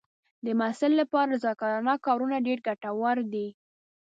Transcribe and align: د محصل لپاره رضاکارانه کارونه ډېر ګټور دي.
د 0.45 0.47
محصل 0.59 0.91
لپاره 1.01 1.31
رضاکارانه 1.35 1.93
کارونه 2.05 2.37
ډېر 2.47 2.59
ګټور 2.67 3.17
دي. 3.33 3.47